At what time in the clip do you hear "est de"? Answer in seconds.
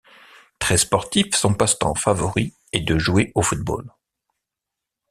2.73-2.97